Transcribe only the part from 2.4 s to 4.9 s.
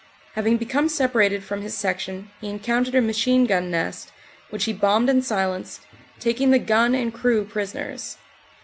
he encountered a machine gun nest, which he